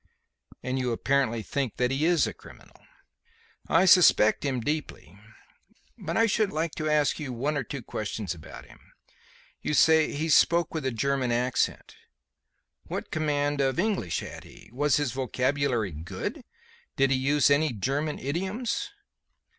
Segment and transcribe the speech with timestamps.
[0.63, 2.81] "And you apparently think that he is a criminal?"
[3.67, 5.15] "I suspect him deeply.
[5.95, 8.79] But I should like to ask you one or two questions about him.
[9.61, 11.97] You say he spoke with a German accent.
[12.87, 14.71] What command of English had he?
[14.73, 16.43] Was his vocabulary good?
[16.95, 18.89] Did he use any German idioms?"